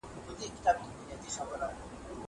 ليک 0.39 0.55
ولوله!! 1.51 1.67